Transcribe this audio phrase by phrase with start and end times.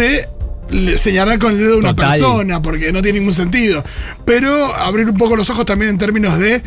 [0.00, 0.28] de
[0.96, 2.10] señalar con el dedo a una Total.
[2.10, 3.84] persona, porque no tiene ningún sentido.
[4.24, 6.62] Pero abrir un poco los ojos también en términos de,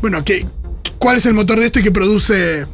[0.00, 0.46] bueno, que,
[0.98, 2.66] ¿cuál es el motor de esto y que produce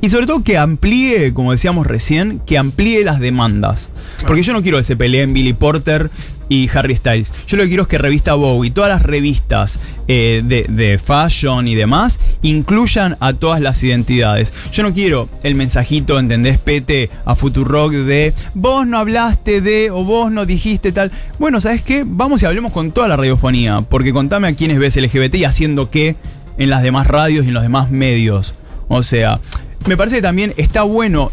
[0.00, 3.90] Y sobre todo que amplíe, como decíamos recién, que amplíe las demandas.
[4.26, 6.10] Porque yo no quiero que se peleen Billy Porter
[6.48, 7.32] y Harry Styles.
[7.46, 11.66] Yo lo que quiero es que revista Bowie, todas las revistas eh, de, de fashion
[11.68, 14.52] y demás, incluyan a todas las identidades.
[14.72, 16.58] Yo no quiero el mensajito, ¿entendés?
[16.58, 21.10] Pete a Futurock de vos no hablaste de o vos no dijiste tal.
[21.38, 22.04] Bueno, ¿sabes qué?
[22.06, 23.82] Vamos y hablemos con toda la radiofonía.
[23.82, 26.16] Porque contame a quiénes ves LGBT y haciendo qué
[26.58, 28.54] en las demás radios y en los demás medios.
[28.88, 29.40] O sea,
[29.86, 31.32] me parece que también está bueno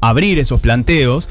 [0.00, 1.28] abrir esos planteos.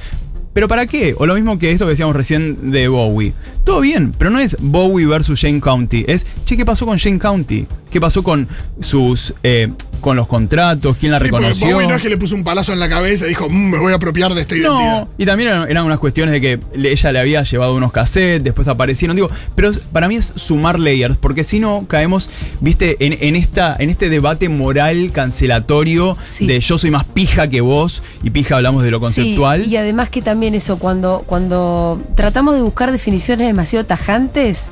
[0.60, 1.16] ¿Pero para qué?
[1.18, 3.34] O lo mismo que esto que decíamos recién de Bowie.
[3.64, 6.04] Todo bien, pero no es Bowie versus Shane County.
[6.06, 7.66] Es, che, ¿qué pasó con Shane County?
[7.90, 8.48] ¿Qué pasó con
[8.80, 9.34] sus.
[9.44, 9.70] eh,
[10.02, 10.96] con los contratos?
[10.98, 11.74] ¿Quién la Sí, porque reconoció?
[11.76, 13.80] Bowie no es que le puso un palazo en la cabeza y dijo, "Mm, me
[13.80, 15.02] voy a apropiar de esta identidad.
[15.02, 18.42] No, y también eran, eran unas cuestiones de que ella le había llevado unos cassettes,
[18.42, 19.18] después aparecieron.
[19.18, 22.30] Digo, pero para mí es sumar layers, porque si no caemos,
[22.62, 26.48] viste, en, en esta, en este debate moral cancelatorio Sí.
[26.48, 29.66] de yo soy más pija que vos, y pija hablamos de lo conceptual.
[29.66, 34.70] Sí, y además que también eso, cuando, cuando tratamos de buscar definiciones demasiado tajantes,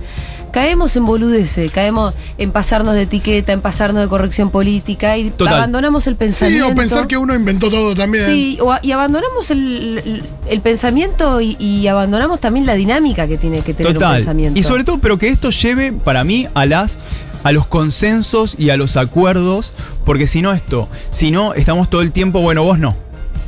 [0.51, 5.55] caemos en boludeces, caemos en pasarnos de etiqueta, en pasarnos de corrección política y Total.
[5.55, 6.67] abandonamos el Sí, pensamiento.
[6.67, 8.25] o pensar que uno inventó todo también.
[8.25, 13.37] Sí, o y abandonamos el, el- el pensamiento y, y abandonamos también la dinámica que
[13.37, 14.17] tiene que tener un Total.
[14.17, 14.59] pensamiento.
[14.59, 16.99] Y sobre todo, pero que esto lleve para mí a las
[17.43, 19.73] a los consensos y a los acuerdos,
[20.05, 22.97] porque si no esto, si no estamos todo el tiempo, bueno, vos no.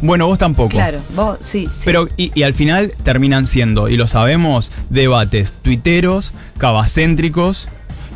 [0.02, 0.70] Bueno, vos tampoco.
[0.70, 1.82] Claro, vos, sí, sí.
[1.86, 7.68] Pero, y, y al final terminan siendo, y lo sabemos, debates tuiteros, cabacéntricos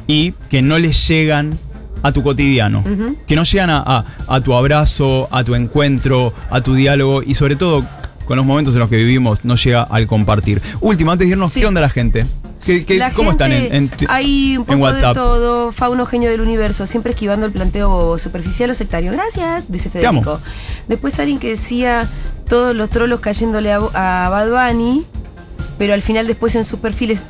[0.08, 1.58] y que no les llegan
[2.02, 2.84] a tu cotidiano.
[3.28, 7.34] Que no llegan a, a- a tu abrazo, a tu encuentro, a tu diálogo y
[7.36, 7.86] sobre todo
[8.26, 10.62] con los momentos en los que vivimos no llega al compartir.
[10.82, 11.60] Último, antes de irnos, Sí.
[11.60, 12.26] ¿qué onda la gente?
[12.64, 15.14] ¿Qué- qué- La ¿Cómo están en, en Hay un en poco de WhatsApp?
[15.14, 15.72] todo.
[15.72, 19.12] Fauno genio del universo, siempre esquivando el planteo superficial o sectario.
[19.12, 19.90] Gracias, dice.
[19.90, 20.40] Federico.
[20.88, 22.08] Después alguien que decía
[22.48, 23.78] todos los trolos cayéndole a,
[24.26, 25.06] a Bad Bunny,
[25.78, 27.26] pero al final después en sus perfiles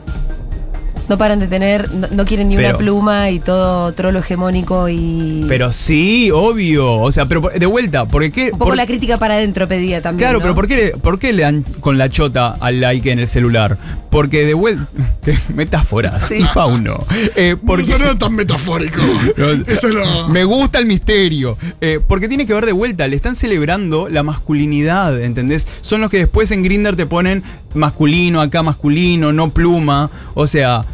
[1.09, 5.45] no paran de tener, no, no quieren ni una pluma y todo trolo hegemónico y
[5.47, 6.93] Pero sí, obvio.
[6.95, 8.45] O sea, pero de vuelta, porque qué.
[8.45, 10.25] un poco por- la crítica para adentro pedía también.
[10.27, 10.43] Claro, ¿no?
[10.43, 13.77] pero ¿por qué, ¿por qué le dan con la chota al like en el celular?
[14.09, 14.87] Porque de vuelta.
[15.55, 16.27] Metáforas.
[16.27, 16.39] Sí.
[16.41, 16.99] Fauno.
[17.35, 19.01] Eh, porque, Eso no es tan metafórico.
[19.37, 20.29] No, Eso es lo.
[20.29, 21.57] Me gusta el misterio.
[21.81, 23.07] Eh, porque tiene que ver de vuelta.
[23.07, 25.67] Le están celebrando la masculinidad, ¿entendés?
[25.81, 27.43] Son los que después en Grinder te ponen
[27.73, 30.11] masculino, acá masculino, no pluma.
[30.35, 30.85] O sea,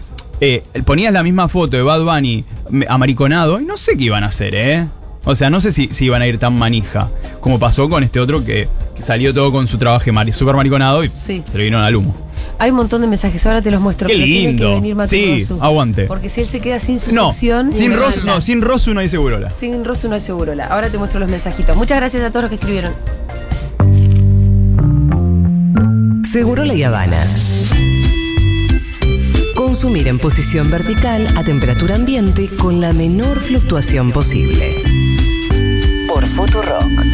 [0.42, 2.46] eh, ponías la misma foto de Bad Bunny
[2.88, 4.88] amariconado y no sé qué iban a hacer, ¿eh?
[5.26, 7.10] O sea, no sé si, si iban a ir tan manija.
[7.42, 11.04] Como pasó con este otro que, que salió todo con su trabajo mari, super mariconado
[11.04, 11.44] y Sí.
[11.46, 12.16] se le vino al humo.
[12.58, 14.08] Hay un montón de mensajes, ahora te los muestro.
[14.08, 14.76] Qué tiene lindo.
[14.82, 15.62] que venir Sí, Rosu.
[15.62, 16.06] aguante.
[16.06, 17.72] Porque si él se queda sin su No, sección.
[17.74, 19.50] sin Rosu, no, sin Rosu no hay segurola.
[19.50, 20.66] Sin Rosu no hay Segurola.
[20.68, 21.76] Ahora te muestro los mensajitos.
[21.76, 22.94] Muchas gracias a todos los que escribieron.
[26.32, 27.28] Seguro la Habana.
[29.70, 34.84] Consumir en posición vertical a temperatura ambiente con la menor fluctuación posible.
[36.08, 37.09] Por Futurock.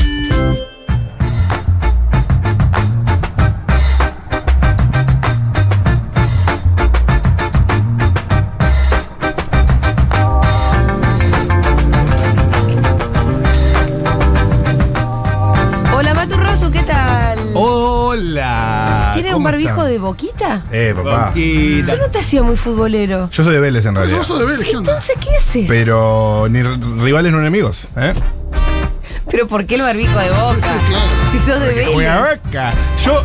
[19.96, 20.64] De boquita?
[20.72, 21.28] Eh, papá.
[21.28, 21.92] Boquita.
[21.96, 23.30] Yo no te hacía muy futbolero.
[23.32, 24.20] Yo soy de Vélez en realidad.
[24.20, 24.92] oso de ver, ¿qué onda?
[24.92, 25.66] Entonces, ¿qué haces?
[25.70, 28.14] Pero ni rivales no enemigos, ¿eh?
[29.32, 30.56] ¿Pero por qué el barbijo de boca?
[30.60, 31.10] Sí, sí, claro.
[31.32, 31.90] Si sos de Vélez.
[31.94, 32.74] Juega vaca.
[33.04, 33.24] Yo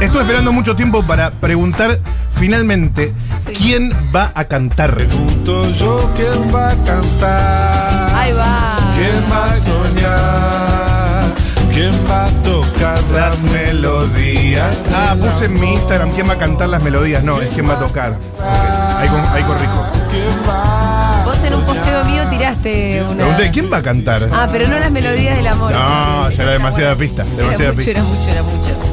[0.00, 1.98] estuve esperando mucho tiempo para preguntar
[2.38, 3.12] finalmente
[3.44, 3.52] Sí.
[3.54, 4.94] quién va a cantar.
[4.94, 8.14] Pregunto yo quién va a cantar.
[8.16, 8.76] Ahí va.
[8.96, 10.71] ¿Quién va a soñar?
[11.72, 14.76] ¿Quién va a tocar las melodías?
[14.94, 17.24] Ah, puse en mi Instagram quién va a cantar las melodías.
[17.24, 18.12] No, es quién va a tocar.
[18.12, 19.86] Ok, Ahí, con- ahí corrijo.
[20.10, 21.22] ¿Quién va?
[21.24, 23.14] Vos en un posteo mío tiraste una.
[23.16, 24.28] Pregunté, ¿quién va a cantar?
[24.32, 25.72] Ah, pero no las melodías del amor.
[25.72, 27.08] No, ya era demasiada buena.
[27.14, 27.90] pista, Era demasiada mucho, pista.
[27.90, 28.62] era mucho, era mucho.
[28.62, 28.91] ¿Qué haces,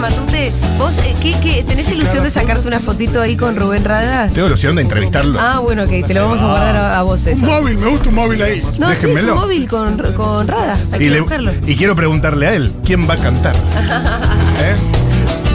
[0.00, 0.52] Matute?
[0.78, 4.28] ¿Vos eh, qué, qué, tenés ilusión de sacarte una fotito ahí con Rubén Rada?
[4.28, 5.38] Tengo ilusión de entrevistarlo.
[5.40, 8.08] Ah, bueno, ok, te lo vamos a guardar a, a vos Un móvil, me gusta
[8.08, 8.62] un móvil ahí.
[8.78, 9.34] No, sí, es Déjenmelo.
[9.34, 10.78] un móvil con, con Rada.
[10.92, 11.52] Hay y, que le- buscarlo.
[11.66, 13.54] y quiero preguntarle a él, ¿quién va a cantar?
[14.60, 14.74] ¿Eh?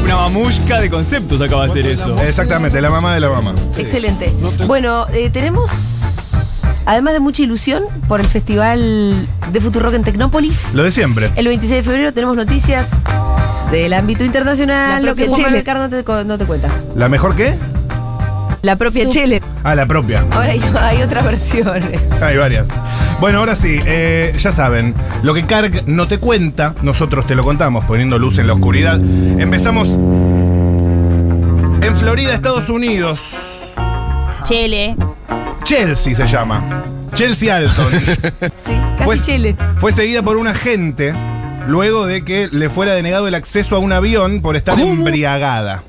[0.04, 2.20] Una mamushka de conceptos acaba de hacer eso.
[2.22, 3.56] Exactamente, la mamá de la mamá.
[3.78, 4.32] Excelente.
[4.68, 5.72] Bueno, eh, tenemos,
[6.86, 10.74] además de mucha ilusión, por el Festival de Futurock en Tecnópolis.
[10.76, 11.32] Lo de siempre.
[11.36, 12.90] El 26 de febrero tenemos noticias
[13.76, 15.44] Del ámbito internacional, lo que Chile.
[15.44, 16.70] Manuel Carr no te, no te cuenta.
[16.96, 17.56] ¿La mejor qué?
[18.62, 19.42] La propia Su- Chile.
[19.66, 20.22] Ah, la propia.
[20.32, 22.00] Ahora hay, hay otras versiones.
[22.22, 22.68] Hay varias.
[23.20, 24.94] Bueno, ahora sí, eh, ya saben,
[25.24, 28.96] lo que Karg no te cuenta, nosotros te lo contamos, poniendo luz en la oscuridad.
[28.96, 29.90] Empezamos
[31.82, 33.20] en Florida, Estados Unidos.
[34.44, 34.96] Chile.
[35.66, 36.86] Chelsea se llama.
[37.14, 37.86] Chelsea Alton.
[38.58, 39.56] Sí, casi Pues- Chile.
[39.80, 41.14] Fue seguida por un agente
[41.68, 45.84] luego de que le fuera denegado el acceso a un avión por estar embriagada.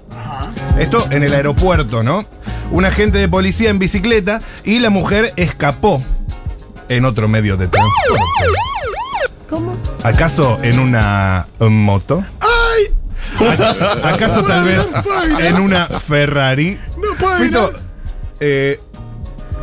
[0.78, 2.24] Esto en el aeropuerto, ¿no?
[2.70, 6.02] Un agente de policía en bicicleta y la mujer escapó
[6.88, 8.22] en otro medio de transporte.
[9.48, 9.76] ¿Cómo?
[10.02, 12.24] ¿Acaso en una moto?
[12.40, 12.94] ¡Ay!
[13.58, 14.86] ¿A- ¿Acaso tal vez
[15.40, 16.80] en una Ferrari?
[16.96, 17.72] No puedo
[18.40, 18.80] eh,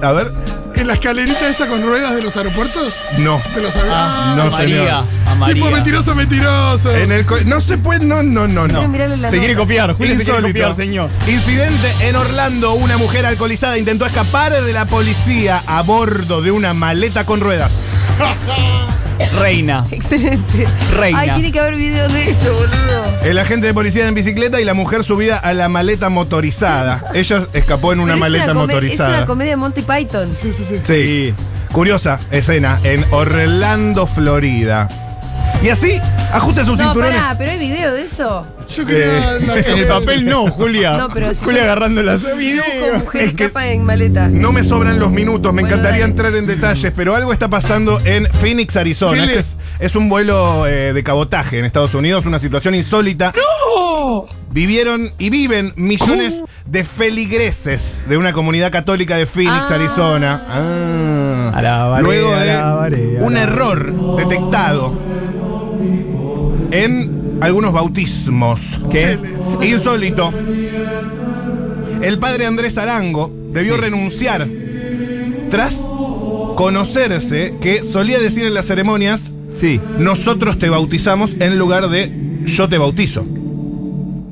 [0.02, 0.32] a ver,
[0.76, 2.94] ¿En la escalerita esa con ruedas de los aeropuertos?
[3.20, 3.40] no.
[3.56, 3.94] De los aviones.
[3.96, 4.78] Ah, no, a María.
[4.78, 5.04] señor.
[5.28, 5.56] A María.
[5.56, 6.92] Tipo mentiroso, mentiroso.
[6.92, 8.82] En el co- no se puede, no, no, no, no.
[9.08, 9.64] la Se quiere nota.
[9.66, 10.60] copiar, Julio se quiere Insólito.
[10.60, 11.10] copiar, señor.
[11.28, 12.74] Incidente en Orlando.
[12.74, 17.72] Una mujer alcoholizada intentó escapar de la policía a bordo de una maleta con ruedas.
[19.40, 19.86] Reina.
[19.92, 20.68] Excelente.
[20.96, 21.20] Reina.
[21.20, 23.04] Ay, tiene que haber videos de eso, boludo.
[23.24, 27.06] El agente de policía en bicicleta y la mujer subida a la maleta motorizada.
[27.14, 29.10] Ella escapó en una Pero es maleta come- Es motorizada.
[29.18, 30.34] una comedia de Monty Python.
[30.34, 30.80] Sí, sí, sí.
[30.84, 31.34] Sí.
[31.72, 34.88] Curiosa escena en Orlando, Florida.
[35.64, 35.94] Y así,
[36.34, 37.22] ajuste sus No, cinturones.
[37.22, 38.46] pará, pero hay video de eso.
[38.70, 39.06] Yo quería.
[39.06, 40.98] Eh, la- En el papel no, Julia.
[40.98, 44.28] No, pero si Julia yo- agarrando las Yo busco mujer Es que- en maleta.
[44.28, 46.12] No me sobran los minutos, me Bueno, encantaría dale.
[46.12, 49.14] entrar en detalles, pero algo está pasando en Phoenix, Arizona.
[49.14, 49.26] Chile.
[49.26, 53.32] Este es, es un vuelo eh, de cabotaje en Estados Unidos, una situación insólita.
[54.52, 59.76] Vivieron y viven millones de feligreses de una comunidad católica de Phoenix, Ah.
[59.76, 60.42] Arizona.
[60.48, 61.52] Ah.
[61.56, 63.40] Alabaré, Luego de alabaré, un alabaré.
[63.42, 64.98] error detectado
[66.74, 68.80] en algunos bautismos.
[68.92, 69.18] ¿Qué?
[69.62, 70.34] Insólito.
[72.02, 74.48] El padre Andrés Arango debió renunciar
[75.50, 75.76] tras
[76.56, 79.80] conocerse que solía decir en las ceremonias, Sí.
[80.00, 82.12] nosotros te bautizamos en lugar de
[82.46, 83.26] yo te bautizo.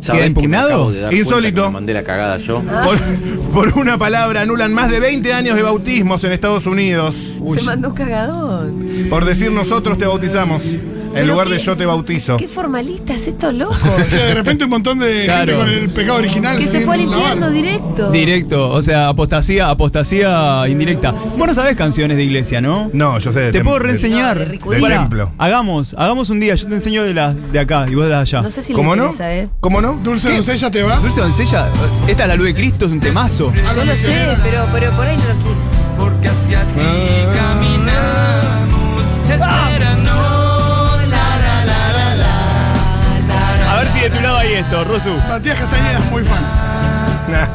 [0.03, 0.91] ¿Queda impugnado?
[1.11, 1.71] Insólito.
[1.71, 2.63] mandé la cagada yo.
[3.53, 7.15] Por, por una palabra anulan más de 20 años de bautismos en Estados Unidos.
[7.55, 9.07] Se mandó un cagadón.
[9.11, 10.63] Por decir nosotros te bautizamos
[11.15, 12.37] en lugar qué- de yo te bautizo.
[12.37, 13.77] Qué formalistas estos locos.
[14.09, 15.39] Che, de repente un montón de Claro.
[15.39, 16.57] gente con el pecado original.
[16.57, 18.11] que se fue al infierno directo.
[18.11, 21.11] Directo, o sea, apostasía, apostasía indirecta.
[21.11, 22.89] Vos no sabés canciones de iglesia, ¿no?
[22.93, 24.37] No, yo sé de Te puedo reenseñar.
[24.63, 25.31] No, de templo.
[25.37, 26.55] Hagamos, hagamos un día.
[26.55, 28.41] Yo te enseño de las de acá y vos de allá.
[28.41, 29.05] No sé si ¿Cómo le no?
[29.11, 29.49] interesa, ¿eh?
[29.59, 29.99] ¿Cómo no?
[30.03, 30.97] Dulce doncella te va.
[30.97, 31.67] Dulce doncella,
[32.07, 33.51] esta es la luz de Cristo, es un temazo.
[33.75, 35.61] Yo lo sé, pero, pero por ahí no lo quiero.
[35.97, 36.81] Porque hacia ti
[44.41, 45.13] hay esto, Rosu.
[45.29, 46.43] Matías Castañeda es muy fan.
[47.29, 47.47] Nah.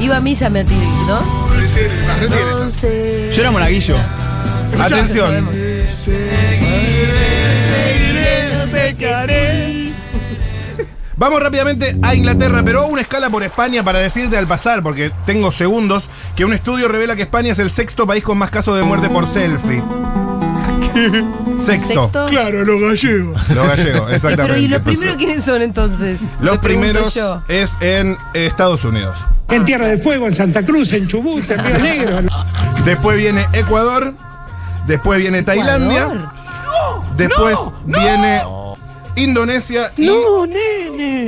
[0.00, 0.74] Iba a misa, atendí,
[1.06, 1.20] ¿no?
[1.54, 2.36] Sí, sí, la retiene.
[2.42, 3.36] Entonces.
[3.36, 3.96] Yo era monaguillo.
[4.80, 5.48] Atención.
[11.16, 15.10] Vamos rápidamente a Inglaterra, pero a una escala por España para decirte al pasar, porque
[15.26, 18.78] tengo segundos, que un estudio revela que España es el sexto país con más casos
[18.78, 19.82] de muerte por selfie.
[21.60, 22.02] Sexto.
[22.02, 22.26] Sexto.
[22.30, 23.48] Claro, los gallegos.
[23.50, 24.42] Los gallegos, exactamente.
[24.42, 26.20] pero ¿y los primeros quiénes son entonces?
[26.40, 27.42] Los Me primeros yo.
[27.48, 29.18] es en Estados Unidos.
[29.50, 32.18] En Tierra del Fuego, en Santa Cruz, en Chubut, en Río Negro.
[32.84, 34.12] Después viene Ecuador.
[34.86, 36.02] Después viene Tailandia.
[36.04, 36.30] Ecuador.
[37.16, 38.42] Después viene
[39.18, 40.08] Indonesia y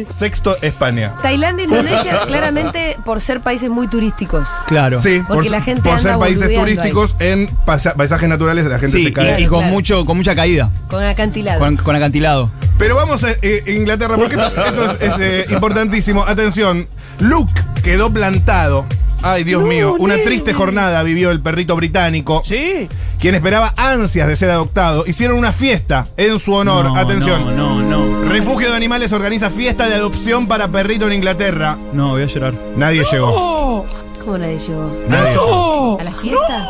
[0.09, 1.15] sexto España.
[1.23, 4.49] Tailandia e Indonesia, claramente por ser países muy turísticos.
[4.67, 5.01] Claro.
[5.01, 8.99] Sí, Porque por, la gente por anda ser países turísticos en paisajes naturales la gente
[8.99, 9.41] Sí, se cae.
[9.41, 9.73] y, y con Claro.
[9.75, 10.71] mucho, con mucha caída.
[10.89, 11.59] Con acantilado.
[11.59, 12.51] Con, con acantilado.
[12.79, 16.25] Pero vamos a eh, Inglaterra porque esto, esto es, es, eh, importantísimo.
[16.25, 18.87] Atención, Luke quedó plantado.
[19.23, 22.41] Ay, Dios mío, una triste jornada vivió el perrito británico.
[22.43, 22.89] Sí.
[23.21, 25.05] Quien esperaba ansias de ser adoptado.
[25.07, 26.87] Hicieron una fiesta en su honor.
[26.87, 27.55] No, Atención.
[27.55, 28.29] No, no, no.
[28.31, 31.77] Refugio de Animales organiza fiesta de adopción para perrito en Inglaterra.
[31.93, 32.55] No, voy a llorar.
[32.77, 33.85] Nadie llegó.
[34.25, 34.91] ¿Cómo nadie llegó?
[35.07, 36.01] Nadie llegó.
[36.01, 36.69] ¿A la fiesta?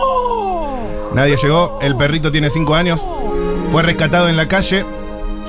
[1.15, 1.79] Nadie llegó.
[1.83, 3.01] El perrito tiene 5 años.
[3.71, 4.85] Fue rescatado en la calle.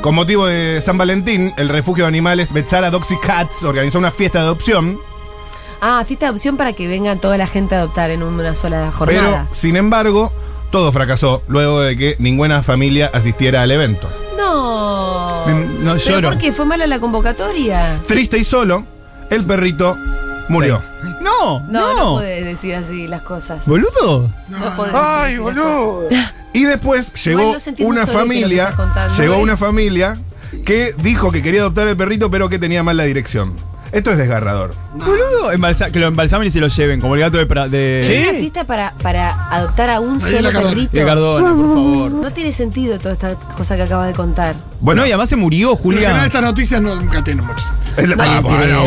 [0.02, 4.40] Con motivo de San Valentín, el refugio de animales Betzara Doxy Cats organizó una fiesta
[4.40, 5.00] de adopción.
[5.80, 8.92] Ah, fiesta de opción para que venga toda la gente a adoptar en una sola
[8.92, 9.48] jornada.
[9.50, 10.32] Pero, sin embargo,
[10.72, 14.10] todo fracasó luego de que ninguna familia asistiera al evento.
[14.38, 15.44] No.
[15.46, 16.30] Me- no, ¿Pero lloro.
[16.30, 16.52] por qué?
[16.52, 18.00] ¿Fue mala la convocatoria?
[18.08, 18.86] Triste y solo,
[19.30, 19.98] el perrito
[20.50, 20.82] murió.
[21.22, 21.96] No, No, no.
[21.96, 23.66] no, podés decir así las cosas.
[23.66, 24.32] ¿Boludo?
[24.50, 26.08] No podés Ay, decir así las boludo.
[26.54, 29.44] Y después llegó una un sorete lo que familia, estás contando, llegó ¿ves?
[29.44, 30.20] una familia
[30.66, 33.56] que dijo que quería adoptar el perrito, pero que tenía mal la dirección.
[33.92, 34.74] Esto es desgarrador.
[34.94, 37.48] Boludo, embalsa- que lo embalsamen y se lo lleven, como el gato de.
[37.48, 40.70] pra- de Una fiesta para, para adoptar a un Ahí en la solo Cardona.
[40.76, 40.98] perrito.
[40.98, 42.12] de Cardona, por favor.
[42.12, 44.56] No tiene sentido toda esta cosa que acaba de contar.
[44.80, 47.64] Bueno, no, y además se murió, lo general estas noticias no, nunca tienen mucho.
[47.98, 48.82] es la- ah, bueno, Bueno,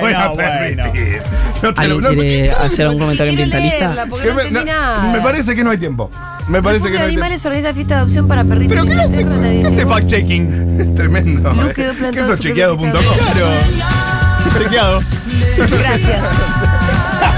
[0.00, 0.34] voy a bueno.
[0.36, 1.22] permitir.
[1.62, 3.78] No te lo- ¿Alguien no- quiere hacer algún comentario Quiero ambientalista?
[3.86, 5.12] leerla, porque que no me, entendí no, nada.
[5.12, 6.10] me parece que no hay tiempo.
[6.48, 7.08] Me parece que no hay tiempo.
[7.24, 8.68] Animales organiza fiesta de adopción para perritos.
[8.76, 9.20] ¿Pero qué en le hace?
[9.22, 9.90] Inglaterra, nadie ¿Qué este llegó.
[9.94, 10.80] fact-checking?
[10.80, 11.52] Es tremendo.
[11.52, 11.74] Luke eh.
[11.74, 12.90] quedó ¿Qué plantado sos su chequeado.com?
[12.90, 14.05] Claro.
[14.58, 16.20] Gracias.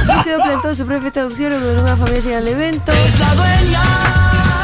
[0.06, 2.92] Luke quedó plantado su de adopción cuando alguna familia llega al evento.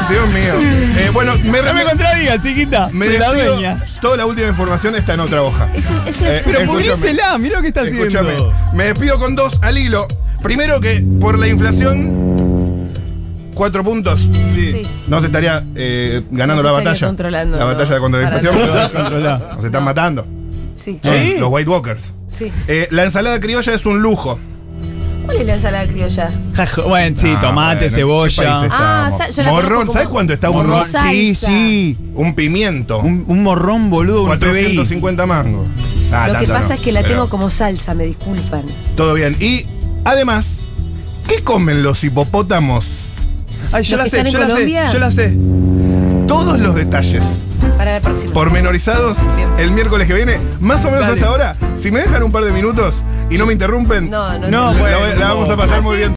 [0.09, 0.53] Dios mío.
[0.97, 2.89] Eh, bueno, me, No me contradigas, chiquita.
[2.93, 3.53] me de la despido.
[3.55, 3.83] dueña.
[4.01, 5.67] Toda la última información está en otra hoja.
[5.73, 6.67] Es un, es un Eh, Pero Escúchame.
[6.67, 8.53] pudrísela, mira lo que está Escúchame, haciendo.
[8.73, 10.07] me despido con dos al hilo.
[10.43, 12.91] Primero que por la inflación,
[13.55, 14.21] cuatro puntos.
[14.53, 14.71] Sí.
[14.71, 14.87] Sí.
[15.07, 17.07] No se estaría eh, ganando No la se estaría batalla.
[17.07, 17.69] controlando, la no.
[17.71, 19.51] batalla contra la inflación.
[19.55, 20.27] Nos están matando.
[20.75, 20.99] Sí.
[21.03, 21.35] ¿Sí?
[21.39, 22.13] Los White Walkers.
[22.37, 22.51] Sí.
[22.67, 24.39] Eh, la ensalada criolla es un lujo.
[25.25, 26.29] ¿Cuál es la ensalada criolla?
[26.87, 28.59] Bueno, sí, Ah, tomate, bueno, ¿en qué cebolla.
[28.69, 29.17] Ah, estamos?
[29.17, 30.87] sa- yo la morrón, conozco como- ¿sabes cuánto está un como morrón?
[30.87, 31.09] salsa.
[31.11, 31.97] Sí, sí.
[32.13, 32.99] Un pimiento.
[32.99, 34.75] Un, un morrón, boludo, un PBI.
[34.75, 35.67] 450 mangos.
[36.11, 38.65] Ah, Lo que tanto pasa no, es que la pero tengo como salsa, me disculpan.
[38.95, 39.35] Todo bien.
[39.39, 39.65] Y
[40.03, 40.67] además,
[41.27, 42.85] ¿qué comen los hipopótamos?
[43.71, 44.85] Ay, yo ¿Los la que están sé, en yo la sé, Colombia?
[44.93, 45.35] yo la sé.
[46.35, 47.23] Todos los detalles
[47.77, 48.33] Para la próxima.
[48.33, 49.49] pormenorizados Bien.
[49.57, 51.13] el miércoles que viene, más o menos Dale.
[51.13, 51.55] hasta ahora.
[51.77, 54.79] Si me dejan un par de minutos y no me interrumpen, No, no, No, la,
[54.79, 56.13] bueno, vamos a pasar muy Así bien